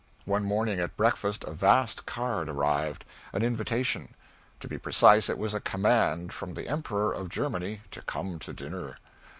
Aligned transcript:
One 0.25 0.43
morning 0.43 0.79
at 0.79 0.97
breakfast 0.97 1.43
a 1.43 1.51
vast 1.51 2.07
card 2.07 2.49
arrived 2.49 3.05
an 3.33 3.43
invitation. 3.43 4.15
To 4.61 4.67
be 4.67 4.79
precise, 4.79 5.29
it 5.29 5.37
was 5.37 5.53
a 5.53 5.59
command 5.61 6.33
from 6.33 6.55
the 6.55 6.67
Emperor 6.67 7.13
of 7.13 7.29
Germany 7.29 7.81
to 7.91 8.01
come 8.01 8.39
to 8.39 8.51
dinner. 8.51 8.97